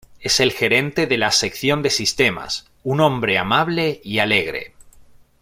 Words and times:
Es 0.19 0.39
el 0.39 0.51
gerente 0.51 1.05
de 1.05 1.19
la 1.19 1.29
sección 1.29 1.83
de 1.83 1.91
sistemas, 1.91 2.65
un 2.83 3.01
hombre 3.01 3.37
amable 3.37 4.01
y 4.03 4.17
alegre. 4.17 4.73